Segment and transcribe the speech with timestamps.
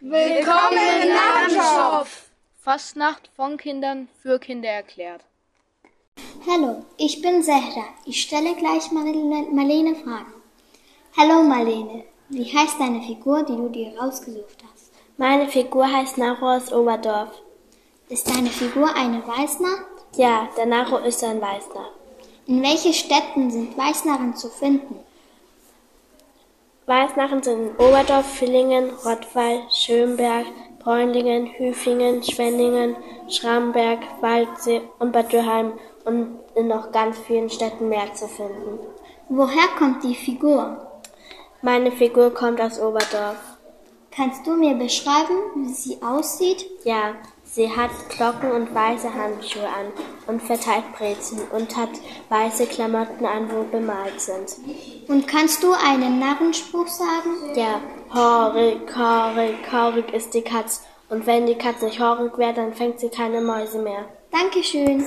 [0.00, 2.28] Willkommen im Narrenschopf!
[2.62, 5.22] Fastnacht von Kindern für Kinder erklärt.
[6.48, 7.82] Hallo, ich bin Sehra.
[8.04, 10.34] Ich stelle gleich Marlene, Marlene Fragen.
[11.16, 14.92] Hallo Marlene, wie heißt deine Figur, die du dir rausgesucht hast?
[15.16, 17.32] Meine Figur heißt Naro aus Oberdorf.
[18.08, 19.84] Ist deine Figur eine Weißner?
[20.14, 21.90] Ja, der Naro ist ein Weißner.
[22.46, 25.00] In welchen Städten sind Weißnarren zu finden?
[26.88, 30.46] Weißnarren sind in Oberdorf, Villingen, Rottweil, Schönberg,
[30.78, 32.96] Bräunlingen, Hüfingen, Schwenningen,
[33.28, 35.74] Schramberg, Waldsee und Bad Dürheim
[36.06, 38.78] und in noch ganz vielen Städten mehr zu finden.
[39.28, 41.02] Woher kommt die Figur?
[41.60, 43.58] Meine Figur kommt aus Oberdorf.
[44.10, 46.64] Kannst du mir beschreiben, wie sie aussieht?
[46.84, 47.16] Ja,
[47.58, 49.92] sie hat Glocken und weiße Handschuhe an
[50.28, 51.90] und verteilt Brezen und hat
[52.28, 54.56] weiße Klamotten an, wo bemalt sind.
[55.08, 57.56] Und kannst du einen Narrenspruch sagen?
[57.56, 57.80] Ja,
[58.14, 60.84] horig, horig, horig ist die Katz.
[61.08, 64.04] Und wenn die Katze nicht horig wäre, dann fängt sie keine Mäuse mehr.
[64.30, 65.04] Dankeschön.